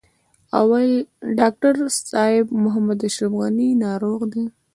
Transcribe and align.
اول: 0.59 0.91
ډاکټر 1.39 1.75
صاحب 2.11 2.45
محمد 2.63 2.99
اشرف 3.09 3.31
غني 3.39 3.69
ناروغ 3.85 4.19
دی. 4.33 4.45